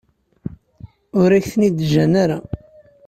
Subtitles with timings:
[1.21, 2.37] Ur ak-ten-id-ǧǧan ara.